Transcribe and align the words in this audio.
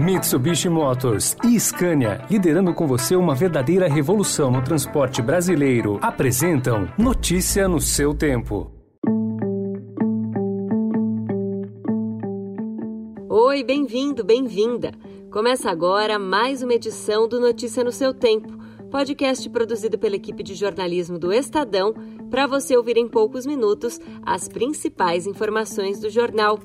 Mitsubishi 0.00 0.68
Motors 0.68 1.36
e 1.44 1.58
Scania, 1.60 2.24
liderando 2.30 2.72
com 2.72 2.86
você 2.86 3.14
uma 3.14 3.34
verdadeira 3.34 3.88
revolução 3.88 4.50
no 4.50 4.62
transporte 4.62 5.20
brasileiro, 5.20 5.98
apresentam 6.00 6.88
Notícia 6.98 7.68
no 7.68 7.78
seu 7.80 8.14
tempo. 8.14 8.70
Oi, 13.28 13.62
bem-vindo, 13.62 14.24
bem-vinda. 14.24 14.92
Começa 15.30 15.70
agora 15.70 16.18
mais 16.18 16.62
uma 16.62 16.74
edição 16.74 17.28
do 17.28 17.38
Notícia 17.38 17.84
no 17.84 17.92
seu 17.92 18.14
tempo, 18.14 18.48
podcast 18.90 19.48
produzido 19.50 19.98
pela 19.98 20.16
equipe 20.16 20.42
de 20.42 20.54
jornalismo 20.54 21.18
do 21.18 21.32
Estadão, 21.32 21.94
para 22.30 22.46
você 22.46 22.76
ouvir 22.76 22.96
em 22.96 23.08
poucos 23.08 23.44
minutos 23.44 24.00
as 24.24 24.48
principais 24.48 25.26
informações 25.26 26.00
do 26.00 26.08
jornal. 26.08 26.58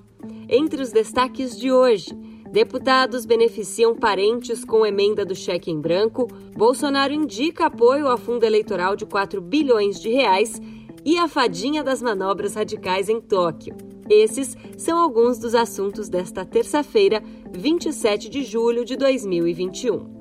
Entre 0.49 0.81
os 0.81 0.91
destaques 0.91 1.57
de 1.57 1.71
hoje, 1.71 2.17
Deputados 2.51 3.25
beneficiam 3.25 3.95
parentes 3.95 4.63
com 4.63 4.85
emenda 4.85 5.25
do 5.25 5.35
cheque 5.35 5.69
em 5.69 5.79
branco. 5.79 6.27
Bolsonaro 6.55 7.13
indica 7.13 7.65
apoio 7.65 8.07
ao 8.07 8.17
fundo 8.17 8.43
eleitoral 8.43 8.95
de 8.95 9.05
4 9.05 9.41
bilhões 9.41 9.99
de 9.99 10.09
reais 10.09 10.61
e 11.03 11.17
a 11.17 11.27
fadinha 11.27 11.83
das 11.83 12.01
manobras 12.01 12.55
radicais 12.55 13.09
em 13.09 13.21
Tóquio. 13.21 13.75
Esses 14.09 14.55
são 14.77 14.97
alguns 14.97 15.37
dos 15.37 15.53
assuntos 15.53 16.09
desta 16.09 16.45
terça-feira, 16.45 17.21
27 17.51 18.29
de 18.29 18.43
julho 18.43 18.85
de 18.85 18.95
2021. 18.95 20.17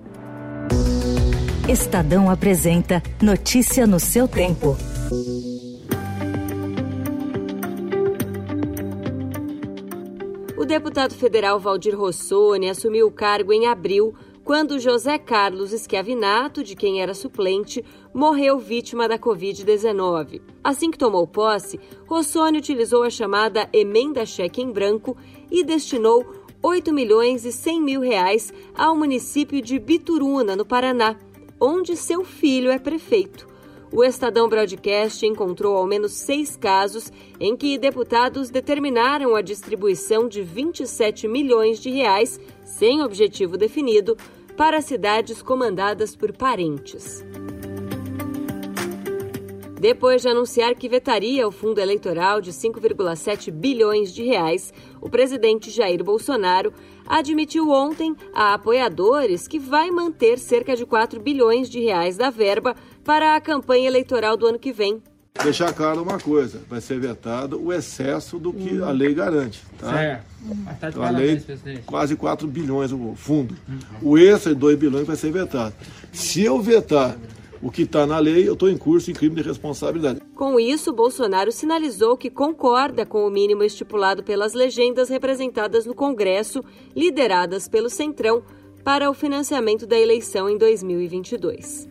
Estadão 1.69 2.31
apresenta 2.31 3.03
Notícia 3.21 3.87
no 3.87 3.99
seu 3.99 4.29
tempo. 4.29 4.77
O 10.57 10.65
deputado 10.65 11.15
federal 11.15 11.61
Valdir 11.61 11.95
Rossoni 11.95 12.71
assumiu 12.71 13.07
o 13.07 13.13
cargo 13.13 13.53
em 13.53 13.67
abril, 13.67 14.15
quando 14.43 14.79
José 14.79 15.19
Carlos 15.19 15.71
Schiavinato, 15.73 16.65
de 16.65 16.75
quem 16.75 17.03
era 17.03 17.13
suplente, 17.13 17.85
morreu 18.15 18.59
vítima 18.59 19.07
da 19.07 19.19
Covid-19. 19.19 20.41
Assim 20.65 20.91
que 20.91 20.97
tomou 20.97 21.27
posse, 21.27 21.79
Rossoni 22.07 22.57
utilizou 22.57 23.03
a 23.03 23.11
chamada 23.11 23.69
emenda 23.71 24.25
cheque 24.25 24.63
em 24.63 24.73
branco 24.73 25.15
e 25.51 25.63
destinou 25.63 26.25
8 26.63 26.91
milhões 26.91 27.45
e 27.45 27.53
100 27.53 27.83
mil 27.83 28.01
reais 28.01 28.51
ao 28.75 28.97
município 28.97 29.61
de 29.61 29.79
Bituruna, 29.79 30.57
no 30.57 30.65
Paraná, 30.65 31.17
onde 31.61 31.95
seu 31.99 32.25
filho 32.25 32.71
é 32.71 32.79
prefeito. 32.79 33.56
O 33.93 34.03
Estadão 34.03 34.49
Broadcast 34.49 35.25
encontrou 35.25 35.77
ao 35.77 35.87
menos 35.87 36.13
seis 36.13 36.57
casos 36.57 37.13
em 37.39 37.57
que 37.57 37.79
deputados 37.79 38.51
determinaram 38.51 39.37
a 39.37 39.43
distribuição 39.43 40.29
de 40.29 40.43
27 40.43 41.29
milhões 41.29 41.79
de 41.79 41.91
reais, 41.91 42.41
sem 42.65 43.01
objetivo 43.03 43.57
definido, 43.57 44.17
para 44.57 44.81
cidades 44.81 45.41
comandadas 45.41 46.17
por 46.17 46.33
parentes. 46.33 47.25
Depois 49.79 50.23
de 50.23 50.29
anunciar 50.29 50.75
que 50.75 50.89
vetaria 50.89 51.47
o 51.47 51.53
fundo 51.53 51.79
eleitoral 51.79 52.41
de 52.41 52.51
5,7 52.51 53.53
bilhões 53.53 54.13
de 54.13 54.25
reais, 54.25 54.73
o 55.03 55.09
presidente 55.09 55.71
Jair 55.71 56.03
Bolsonaro 56.03 56.73
admitiu 57.07 57.71
ontem 57.71 58.17
a 58.33 58.55
apoiadores 58.55 59.47
que 59.47 59.59
vai 59.59 59.91
manter 59.91 60.39
cerca 60.39 60.75
de 60.75 60.87
4 60.87 61.21
bilhões 61.21 61.69
de 61.69 61.79
reais 61.79 62.17
da 62.17 62.31
verba 62.31 62.75
para 63.07 63.37
a 63.37 63.41
campanha 63.41 63.87
eleitoral 63.87 64.37
do 64.37 64.49
ano 64.49 64.59
que 64.59 64.73
vem. 64.73 65.01
Deixar 65.43 65.73
claro 65.73 66.03
uma 66.03 66.19
coisa, 66.19 66.61
vai 66.69 66.81
ser 66.81 66.99
vetado 66.99 67.63
o 67.63 67.73
excesso 67.73 68.39
do 68.39 68.53
que 68.53 68.83
a 68.83 68.91
lei 68.91 69.15
garante. 69.15 69.63
Tá? 69.79 69.93
Certo. 69.93 70.25
Tá 70.81 70.89
então, 70.89 71.03
a 71.03 71.11
lei, 71.11 71.41
quase 71.85 72.17
4 72.17 72.49
bilhões 72.49 72.91
o 72.91 73.15
fundo. 73.15 73.55
O 74.03 74.19
extra 74.19 74.53
de 74.53 74.61
2 74.61 74.79
bilhões 74.79 75.07
vai 75.07 75.15
ser 75.15 75.31
vetado. 75.31 75.75
Se 76.11 76.43
eu 76.43 76.61
vetar 76.61 77.17
o 77.63 77.71
que 77.71 77.83
está 77.83 78.07
na 78.07 78.19
lei, 78.19 78.49
eu 78.49 78.55
estou 78.55 78.69
em 78.69 78.77
curso 78.77 79.11
em 79.11 79.15
crime 79.15 79.37
de 79.37 79.43
responsabilidade. 79.43 80.21
Com 80.35 80.59
isso, 80.59 80.93
Bolsonaro 80.93 81.53
sinalizou 81.53 82.17
que 82.17 82.31
concorda 82.31 83.07
com 83.07 83.27
o 83.27 83.31
mínimo 83.31 83.63
estipulado 83.63 84.25
pelas 84.25 84.53
legendas 84.53 85.09
representadas 85.11 85.87
no 85.87 85.95
Congresso, 85.95 86.65
lideradas 86.95 87.69
pelo 87.69 87.89
Centrão, 87.89 88.43
para 88.83 89.11
o 89.11 89.15
financiamento 89.15 89.87
da 89.87 89.99
eleição 89.99 90.49
em 90.49 90.57
2022. 90.57 91.89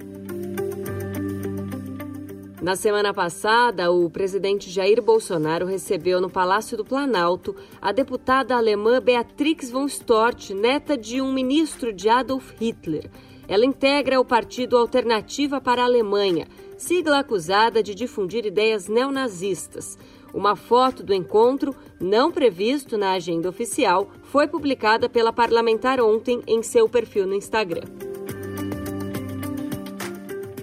Na 2.65 2.75
semana 2.75 3.13
passada, 3.13 3.91
o 3.91 4.09
presidente 4.09 4.71
Jair 4.71 4.99
Bolsonaro 4.99 5.67
recebeu 5.67 6.19
no 6.19 6.31
Palácio 6.31 6.75
do 6.75 6.83
Planalto 6.83 7.55
a 7.79 7.91
deputada 7.91 8.55
alemã 8.55 8.99
Beatrix 8.99 9.69
von 9.69 9.85
Storch, 9.85 10.51
neta 10.51 10.97
de 10.97 11.21
um 11.21 11.31
ministro 11.31 11.93
de 11.93 12.09
Adolf 12.09 12.53
Hitler. 12.59 13.07
Ela 13.47 13.67
integra 13.67 14.19
o 14.19 14.25
Partido 14.25 14.77
Alternativa 14.77 15.61
para 15.61 15.83
a 15.83 15.85
Alemanha, 15.85 16.47
sigla 16.75 17.19
acusada 17.19 17.83
de 17.83 17.93
difundir 17.93 18.47
ideias 18.47 18.87
neonazistas. 18.87 19.95
Uma 20.33 20.55
foto 20.55 21.03
do 21.03 21.13
encontro, 21.13 21.75
não 21.99 22.31
previsto 22.31 22.97
na 22.97 23.11
agenda 23.11 23.47
oficial, 23.47 24.09
foi 24.23 24.47
publicada 24.47 25.07
pela 25.07 25.31
parlamentar 25.31 26.01
ontem 26.01 26.41
em 26.47 26.63
seu 26.63 26.89
perfil 26.89 27.27
no 27.27 27.35
Instagram. 27.35 28.04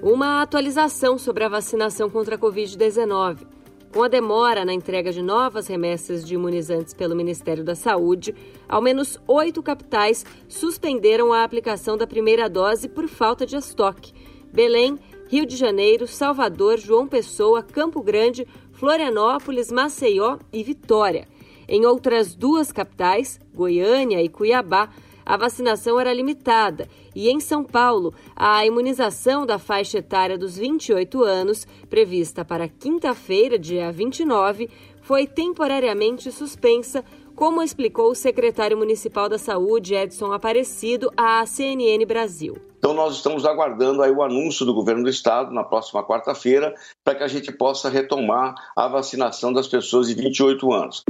Uma 0.03 0.43
atualização 0.43 1.17
sobre 1.17 1.45
a 1.45 1.49
vacinação 1.49 2.11
contra 2.11 2.35
a 2.35 2.39
Covid-19. 2.39 3.47
Com 3.95 4.03
a 4.03 4.09
demora 4.09 4.65
na 4.65 4.73
entrega 4.73 5.13
de 5.13 5.23
novas 5.23 5.69
remessas 5.69 6.27
de 6.27 6.35
imunizantes 6.35 6.93
pelo 6.93 7.15
Ministério 7.15 7.63
da 7.63 7.77
Saúde, 7.77 8.35
ao 8.69 8.83
menos 8.83 9.17
oito 9.29 9.63
capitais 9.63 10.27
suspenderam 10.49 11.33
a 11.33 11.45
aplicação 11.45 11.97
da 11.97 12.05
primeira 12.05 12.51
dose 12.51 12.89
por 12.89 13.07
falta 13.07 13.47
de 13.47 13.55
estoque. 13.55 14.13
Belém, 14.53 14.99
Rio 15.29 15.47
de 15.47 15.55
Janeiro, 15.55 16.09
Salvador, 16.09 16.79
João 16.79 17.07
Pessoa, 17.07 17.63
Campo 17.63 18.03
Grande, 18.03 18.45
Florianópolis, 18.73 19.71
Maceió 19.71 20.37
e 20.53 20.65
Vitória. 20.65 21.29
Em 21.69 21.87
outras 21.87 22.35
duas 22.35 22.73
capitais, 22.73 23.39
Goiânia 23.55 24.21
e 24.21 24.29
Cuiabá, 24.29 24.91
a 25.25 25.37
vacinação 25.37 25.99
era 25.99 26.13
limitada 26.13 26.89
e 27.15 27.31
em 27.31 27.41
São 27.41 27.63
Paulo, 27.63 28.15
a 28.35 28.65
imunização 28.65 29.45
da 29.45 29.59
faixa 29.59 29.99
etária 29.99 30.39
dos 30.39 30.57
28 30.57 31.23
anos, 31.23 31.67
prevista 31.89 32.45
para 32.45 32.69
quinta-feira, 32.69 33.59
dia 33.59 33.93
29, 33.93 34.69
foi 35.03 35.27
temporariamente 35.27 36.31
suspensa, 36.31 37.05
como 37.35 37.63
explicou 37.63 38.11
o 38.11 38.15
secretário 38.15 38.77
municipal 38.77 39.29
da 39.29 39.39
Saúde, 39.39 39.95
Edson 39.95 40.33
Aparecido, 40.33 41.11
à 41.17 41.45
CNN 41.45 42.05
Brasil. 42.07 42.55
Então, 42.79 42.95
nós 42.95 43.15
estamos 43.15 43.47
aguardando 43.47 44.03
aí 44.03 44.11
o 44.11 44.23
anúncio 44.23 44.67
do 44.67 44.75
governo 44.75 45.05
do 45.05 45.09
estado 45.09 45.53
na 45.53 45.63
próxima 45.63 46.05
quarta-feira 46.05 46.75
para 47.05 47.15
que 47.15 47.23
a 47.23 47.29
gente 47.29 47.53
possa 47.53 47.89
retomar 47.89 48.55
a 48.77 48.89
vacinação 48.89 49.53
das 49.53 49.69
pessoas 49.69 50.09
de 50.09 50.15
28 50.15 50.73
anos. 50.73 51.05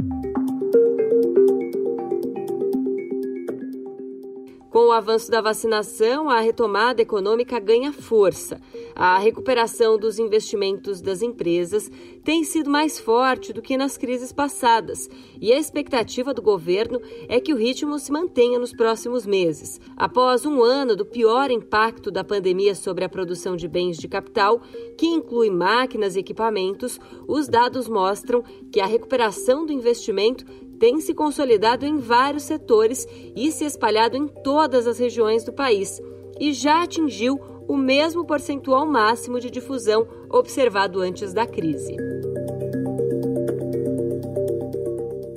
Com 4.73 4.87
o 4.87 4.91
avanço 4.91 5.29
da 5.29 5.39
vacinação, 5.39 6.31
a 6.31 6.39
retomada 6.39 6.99
econômica 6.99 7.59
ganha 7.59 7.93
força. 7.93 8.59
A 8.95 9.19
recuperação 9.19 9.99
dos 9.99 10.17
investimentos 10.17 10.99
das 10.99 11.21
empresas 11.21 11.91
tem 12.23 12.43
sido 12.43 12.71
mais 12.71 12.97
forte 12.97 13.53
do 13.53 13.61
que 13.61 13.77
nas 13.77 13.97
crises 13.97 14.31
passadas, 14.31 15.07
e 15.39 15.53
a 15.53 15.59
expectativa 15.59 16.33
do 16.33 16.41
governo 16.41 16.99
é 17.29 17.39
que 17.39 17.53
o 17.53 17.55
ritmo 17.55 17.99
se 17.99 18.11
mantenha 18.11 18.57
nos 18.57 18.73
próximos 18.73 19.27
meses. 19.27 19.79
Após 19.95 20.43
um 20.43 20.63
ano 20.63 20.95
do 20.95 21.05
pior 21.05 21.51
impacto 21.51 22.09
da 22.09 22.23
pandemia 22.23 22.73
sobre 22.73 23.05
a 23.05 23.09
produção 23.09 23.55
de 23.55 23.67
bens 23.67 23.95
de 23.95 24.07
capital, 24.07 24.59
que 24.97 25.05
inclui 25.05 25.51
máquinas 25.51 26.15
e 26.15 26.19
equipamentos, 26.19 26.99
os 27.27 27.47
dados 27.47 27.87
mostram 27.87 28.43
que 28.71 28.79
a 28.79 28.87
recuperação 28.87 29.67
do 29.67 29.71
investimento 29.71 30.43
tem 30.79 30.99
se 30.99 31.13
consolidado 31.13 31.85
em 31.85 31.97
vários 31.97 32.43
setores 32.43 33.07
e 33.35 33.51
se 33.51 33.65
espalhado 33.65 34.17
em 34.17 34.27
todas 34.27 34.87
as 34.87 34.99
regiões 34.99 35.43
do 35.43 35.53
país 35.53 36.01
e 36.39 36.53
já 36.53 36.83
atingiu 36.83 37.39
o 37.67 37.77
mesmo 37.77 38.25
percentual 38.25 38.85
máximo 38.85 39.39
de 39.39 39.49
difusão 39.49 40.07
observado 40.29 40.99
antes 40.99 41.33
da 41.33 41.45
crise. 41.45 41.95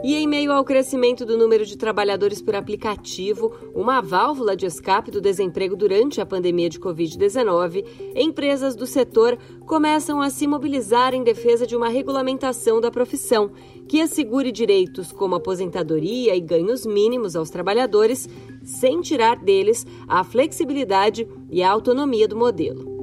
E 0.07 0.15
em 0.15 0.25
meio 0.25 0.53
ao 0.53 0.65
crescimento 0.65 1.27
do 1.27 1.37
número 1.37 1.67
de 1.67 1.77
trabalhadores 1.77 2.41
por 2.41 2.55
aplicativo, 2.55 3.53
uma 3.75 4.01
válvula 4.01 4.55
de 4.55 4.65
escape 4.65 5.11
do 5.11 5.21
desemprego 5.21 5.75
durante 5.75 6.21
a 6.21 6.25
pandemia 6.25 6.69
de 6.69 6.79
Covid-19, 6.79 7.85
empresas 8.15 8.77
do 8.77 8.87
setor 8.87 9.37
começam 9.67 10.23
a 10.23 10.31
se 10.31 10.47
mobilizar 10.47 11.13
em 11.13 11.25
defesa 11.25 11.67
de 11.67 11.75
uma 11.75 11.89
regulamentação 11.89 12.81
da 12.81 12.89
profissão 12.89 13.51
que 13.89 14.01
assegure 14.01 14.53
direitos 14.53 15.11
como 15.11 15.35
aposentadoria 15.35 16.37
e 16.37 16.41
ganhos 16.41 16.87
mínimos 16.87 17.35
aos 17.35 17.51
trabalhadores, 17.51 18.29
sem 18.63 19.01
tirar 19.01 19.41
deles 19.41 19.85
a 20.07 20.23
flexibilidade 20.23 21.27
e 21.51 21.65
a 21.65 21.71
autonomia 21.73 22.29
do 22.29 22.37
modelo. 22.37 22.96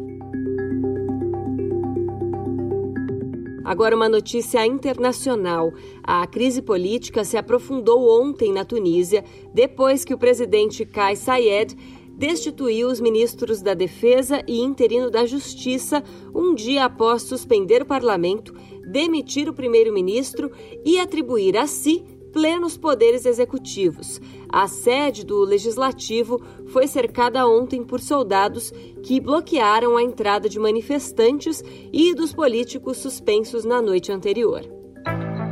Agora, 3.63 3.95
uma 3.95 4.09
notícia 4.09 4.65
internacional. 4.65 5.73
A 6.03 6.25
crise 6.27 6.61
política 6.61 7.23
se 7.23 7.37
aprofundou 7.37 8.21
ontem 8.21 8.51
na 8.51 8.65
Tunísia, 8.65 9.23
depois 9.53 10.03
que 10.03 10.13
o 10.13 10.17
presidente 10.17 10.85
Kais 10.85 11.19
Saied 11.19 11.75
destituiu 12.15 12.89
os 12.89 12.99
ministros 12.99 13.61
da 13.61 13.73
Defesa 13.73 14.43
e 14.47 14.59
interino 14.59 15.09
da 15.09 15.25
Justiça 15.25 16.03
um 16.33 16.53
dia 16.53 16.85
após 16.85 17.23
suspender 17.23 17.81
o 17.81 17.85
parlamento, 17.85 18.53
demitir 18.85 19.49
o 19.49 19.53
primeiro-ministro 19.53 20.51
e 20.85 20.99
atribuir 20.99 21.57
a 21.57 21.65
si 21.65 22.03
plenos 22.33 22.75
poderes 22.75 23.25
executivos. 23.25 24.19
A 24.49 24.67
sede 24.67 25.23
do 25.23 25.39
legislativo 25.41 26.41
foi 26.67 26.87
cercada 26.87 27.47
ontem 27.47 27.83
por 27.83 28.01
soldados 28.01 28.73
que 29.03 29.21
bloquearam 29.21 29.95
a 29.95 30.03
entrada 30.03 30.49
de 30.49 30.59
manifestantes 30.59 31.63
e 31.93 32.13
dos 32.13 32.33
políticos 32.33 32.97
suspensos 32.97 33.63
na 33.63 33.81
noite 33.81 34.11
anterior. 34.11 34.61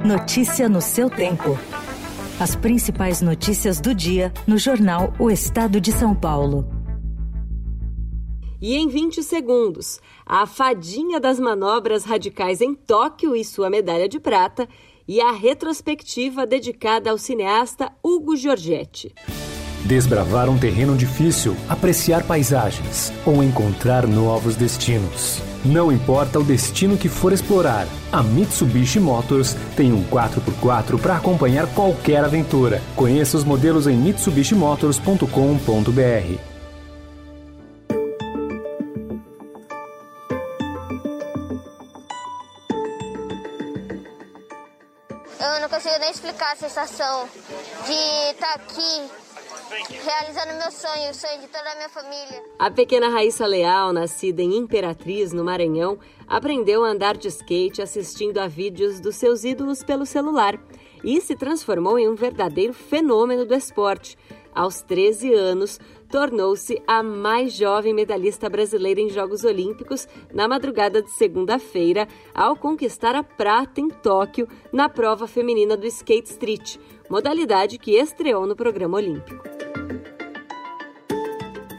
Notícia 0.03 0.67
no 0.67 0.81
seu 0.81 1.09
tempo. 1.09 1.57
As 2.39 2.55
principais 2.55 3.21
notícias 3.21 3.79
do 3.79 3.93
dia 3.93 4.33
no 4.47 4.57
jornal 4.57 5.13
O 5.19 5.29
Estado 5.29 5.79
de 5.79 5.91
São 5.91 6.15
Paulo. 6.15 6.67
E 8.59 8.75
em 8.75 8.87
20 8.87 9.23
segundos, 9.23 9.99
a 10.23 10.45
fadinha 10.45 11.19
das 11.19 11.39
manobras 11.39 12.03
radicais 12.03 12.61
em 12.61 12.75
Tóquio 12.75 13.35
e 13.35 13.43
sua 13.43 13.71
medalha 13.71 14.07
de 14.07 14.19
prata 14.19 14.67
e 15.11 15.19
a 15.19 15.33
retrospectiva 15.33 16.47
dedicada 16.47 17.11
ao 17.11 17.17
cineasta 17.17 17.91
Hugo 18.01 18.37
Giorgetti. 18.37 19.13
Desbravar 19.83 20.49
um 20.49 20.57
terreno 20.57 20.95
difícil, 20.95 21.53
apreciar 21.67 22.23
paisagens 22.23 23.11
ou 23.25 23.43
encontrar 23.43 24.07
novos 24.07 24.55
destinos. 24.55 25.41
Não 25.65 25.91
importa 25.91 26.39
o 26.39 26.43
destino 26.45 26.97
que 26.97 27.09
for 27.09 27.33
explorar, 27.33 27.85
a 28.09 28.23
Mitsubishi 28.23 29.01
Motors 29.01 29.53
tem 29.75 29.91
um 29.91 30.01
4x4 30.05 30.97
para 30.97 31.17
acompanhar 31.17 31.67
qualquer 31.73 32.23
aventura. 32.23 32.81
Conheça 32.95 33.35
os 33.35 33.43
modelos 33.43 33.87
em 33.87 33.97
mitsubishimotors.com.br. 33.97 36.50
Eu 45.43 45.59
não 45.59 45.69
consigo 45.69 45.97
nem 45.99 46.11
explicar 46.11 46.53
a 46.53 46.55
sensação 46.55 47.27
de 47.87 48.31
estar 48.31 48.53
aqui 48.53 49.09
realizando 50.03 50.53
meu 50.59 50.71
sonho, 50.71 51.09
o 51.09 51.13
sonho 51.15 51.41
de 51.41 51.47
toda 51.47 51.71
a 51.71 51.75
minha 51.75 51.89
família. 51.89 52.43
A 52.59 52.69
pequena 52.69 53.09
Raíssa 53.09 53.47
Leal, 53.47 53.91
nascida 53.91 54.43
em 54.43 54.55
Imperatriz, 54.55 55.33
no 55.33 55.43
Maranhão, 55.43 55.97
aprendeu 56.27 56.85
a 56.85 56.89
andar 56.89 57.17
de 57.17 57.27
skate 57.27 57.81
assistindo 57.81 58.37
a 58.37 58.47
vídeos 58.47 58.99
dos 58.99 59.15
seus 59.15 59.43
ídolos 59.43 59.83
pelo 59.83 60.05
celular 60.05 60.59
e 61.03 61.19
se 61.21 61.35
transformou 61.35 61.97
em 61.97 62.07
um 62.07 62.13
verdadeiro 62.13 62.73
fenômeno 62.73 63.43
do 63.43 63.55
esporte. 63.55 64.15
Aos 64.53 64.83
13 64.83 65.33
anos, 65.33 65.79
tornou-se 66.11 66.81
a 66.85 67.01
mais 67.01 67.53
jovem 67.53 67.93
medalhista 67.93 68.49
brasileira 68.49 68.99
em 68.99 69.09
Jogos 69.09 69.45
Olímpicos 69.45 70.07
na 70.33 70.47
madrugada 70.47 71.01
de 71.01 71.09
segunda-feira, 71.09 72.07
ao 72.35 72.55
conquistar 72.55 73.15
a 73.15 73.23
prata 73.23 73.79
em 73.79 73.89
Tóquio 73.89 74.47
na 74.73 74.89
prova 74.89 75.25
feminina 75.25 75.77
do 75.77 75.87
skate 75.87 76.29
street, 76.29 76.77
modalidade 77.09 77.77
que 77.77 77.97
estreou 77.97 78.45
no 78.45 78.55
programa 78.55 78.97
olímpico. 78.97 79.41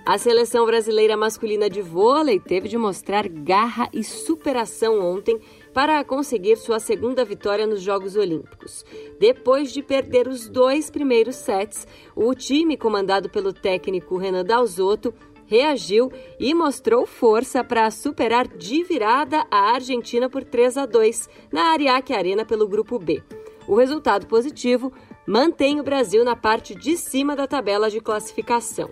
A 0.05 0.19
seleção 0.19 0.67
brasileira 0.67 1.17
masculina 1.17 1.71
de 1.71 1.81
vôlei 1.81 2.41
teve 2.41 2.69
de 2.69 2.77
mostrar 2.77 3.29
garra 3.29 3.89
e 3.93 4.03
superação 4.03 4.99
ontem 5.01 5.39
para 5.73 6.03
conseguir 6.05 6.57
sua 6.57 6.79
segunda 6.79 7.25
vitória 7.25 7.67
nos 7.67 7.81
Jogos 7.81 8.17
Olímpicos. 8.17 8.85
Depois 9.19 9.73
de 9.73 9.83
perder 9.83 10.29
os 10.29 10.49
dois 10.49 10.91
primeiros 10.91 11.37
sets, 11.37 11.87
o 12.15 12.35
time, 12.35 12.77
comandado 12.77 13.31
pelo 13.31 13.53
técnico 13.53 14.17
Renan 14.17 14.45
Dalzotto, 14.45 15.15
reagiu 15.47 16.11
e 16.39 16.55
mostrou 16.55 17.07
força 17.07 17.63
para 17.63 17.91
superar 17.91 18.49
de 18.49 18.83
virada 18.85 19.47
a 19.51 19.73
Argentina 19.75 20.29
por 20.29 20.45
3 20.45 20.79
a 20.79 20.87
2 20.87 21.29
na 21.53 21.73
Ariake 21.73 22.13
Arena 22.13 22.45
pelo 22.45 22.69
Grupo 22.69 22.99
B. 22.99 23.23
O 23.67 23.77
resultado 23.77 24.27
positivo 24.27 24.93
mantém 25.27 25.79
o 25.79 25.85
Brasil 25.85 26.25
na 26.25 26.35
parte 26.35 26.75
de 26.75 26.97
cima 26.97 27.37
da 27.37 27.47
tabela 27.47 27.91
de 27.91 28.01
classificação. 28.01 28.91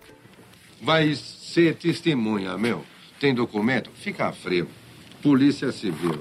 Vai 0.80 1.14
ser 1.14 1.76
testemunha, 1.76 2.56
meu. 2.56 2.84
Tem 3.18 3.34
documento? 3.34 3.90
Fica 3.94 4.32
frio. 4.32 4.68
Polícia 5.22 5.72
Civil. 5.72 6.18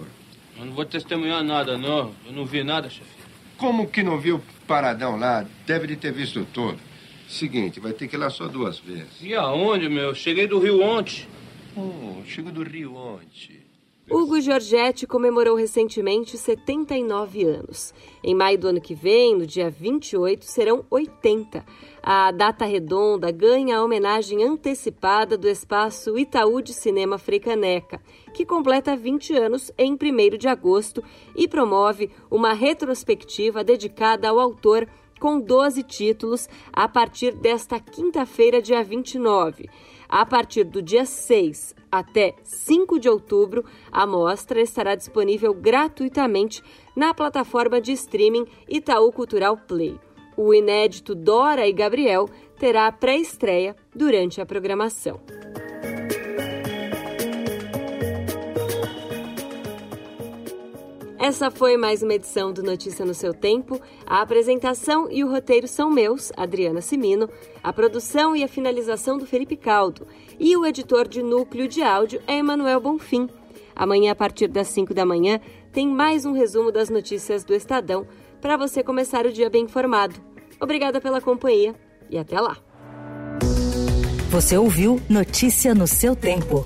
Eu 0.60 0.66
não 0.66 0.74
vou 0.74 0.86
testemunhar 0.86 1.44
nada, 1.44 1.78
não. 1.78 2.14
Eu 2.26 2.34
não 2.34 2.46
vi 2.46 2.64
nada, 2.64 2.90
chefe. 2.90 3.10
Como 3.58 3.88
que 3.88 4.04
não 4.04 4.20
viu 4.20 4.38
o 4.38 4.44
paradão 4.68 5.18
lá? 5.18 5.46
Deve 5.66 5.88
de 5.88 5.96
ter 5.96 6.12
visto 6.12 6.46
todo. 6.54 6.80
Seguinte, 7.28 7.80
vai 7.80 7.94
ter 7.94 8.08
que 8.08 8.16
ir 8.16 8.20
lá 8.20 8.30
só 8.30 8.48
duas 8.48 8.80
vezes. 8.80 9.22
E 9.22 9.34
aonde, 9.36 9.88
meu? 9.88 10.14
Cheguei 10.14 10.48
do 10.48 10.60
Rio 10.60 10.82
ontem. 10.82 11.28
Oh, 11.76 12.22
chegou 12.26 12.52
do 12.52 12.64
Rio 12.64 12.96
ontem. 12.96 13.69
Hugo 14.12 14.42
Giorgetti 14.42 15.06
comemorou 15.06 15.56
recentemente 15.56 16.36
79 16.36 17.44
anos. 17.46 17.94
Em 18.24 18.34
maio 18.34 18.58
do 18.58 18.68
ano 18.70 18.82
que 18.82 18.96
vem, 18.96 19.38
no 19.38 19.46
dia 19.46 19.70
28, 19.70 20.46
serão 20.46 20.84
80. 20.90 21.64
A 22.02 22.32
data 22.32 22.66
redonda 22.66 23.30
ganha 23.30 23.78
a 23.78 23.84
homenagem 23.84 24.44
antecipada 24.44 25.38
do 25.38 25.48
espaço 25.48 26.18
Itaú 26.18 26.60
de 26.60 26.74
Cinema 26.74 27.20
Freicaneca, 27.20 28.02
que 28.34 28.48
completa 28.48 28.98
20 28.98 29.38
anos 29.38 29.72
em 29.78 29.94
1 29.94 30.38
de 30.40 30.48
agosto 30.48 31.04
e 31.36 31.48
promove 31.48 32.10
uma 32.32 32.54
retrospectiva 32.54 33.64
dedicada 33.64 34.28
ao 34.28 34.40
autor 34.40 34.88
com 35.20 35.40
12 35.40 35.84
títulos 35.84 36.50
a 36.74 36.88
partir 36.88 37.36
desta 37.36 37.80
quinta-feira, 37.80 38.60
dia 38.62 38.84
29. 38.84 39.70
A 40.10 40.26
partir 40.26 40.64
do 40.64 40.82
dia 40.82 41.06
6 41.06 41.76
até 41.92 42.34
5 42.44 43.00
de 43.00 43.08
outubro, 43.08 43.64
a 43.92 44.08
mostra 44.08 44.60
estará 44.60 44.96
disponível 44.96 45.54
gratuitamente 45.54 46.64
na 46.96 47.14
plataforma 47.14 47.80
de 47.80 47.92
streaming 47.92 48.48
Itaú 48.68 49.12
Cultural 49.12 49.56
Play. 49.56 50.00
O 50.36 50.52
inédito 50.52 51.14
Dora 51.14 51.68
e 51.68 51.72
Gabriel 51.72 52.28
terá 52.58 52.92
pré-estreia 52.92 53.76
durante 53.96 54.42
a 54.42 54.46
programação. 54.46 55.20
Essa 61.20 61.52
foi 61.52 61.76
mais 61.76 62.02
uma 62.02 62.14
edição 62.14 62.54
do 62.54 62.64
Notícia 62.64 63.06
no 63.06 63.14
seu 63.14 63.34
tempo. 63.34 63.80
A 64.08 64.22
apresentação 64.22 65.12
e 65.12 65.22
o 65.22 65.30
roteiro 65.30 65.68
são 65.68 65.92
meus, 65.92 66.32
Adriana 66.38 66.80
Simino, 66.80 67.30
a 67.62 67.74
produção 67.74 68.38
e 68.38 68.44
a 68.44 68.48
finalização 68.48 69.18
do 69.18 69.26
Felipe 69.26 69.58
Caldo, 69.58 70.08
e 70.40 70.56
o 70.56 70.66
editor 70.66 71.10
de 71.10 71.22
núcleo 71.22 71.68
de 71.68 71.84
áudio 71.84 72.22
é 72.26 72.38
Emanuel 72.38 72.80
Bonfim. 72.80 73.30
Amanhã, 73.76 74.14
a 74.14 74.16
partir 74.16 74.48
das 74.48 74.70
5 74.70 74.94
da 74.94 75.06
manhã, 75.06 75.42
tem 75.74 75.86
mais 75.86 76.26
um 76.26 76.32
resumo 76.32 76.72
das 76.72 76.90
notícias 76.90 77.44
do 77.44 77.54
Estadão 77.54 78.08
para 78.40 78.56
você 78.56 78.82
começar 78.82 79.26
o 79.26 79.32
dia 79.32 79.50
bem 79.50 79.66
informado. 79.66 80.16
Obrigada 80.58 81.02
pela 81.02 81.20
companhia 81.20 81.76
e 82.10 82.18
até 82.18 82.40
lá. 82.40 82.58
Você 84.32 84.58
ouviu 84.58 85.02
Notícia 85.10 85.76
no 85.76 85.86
seu 85.86 86.16
tempo. 86.16 86.66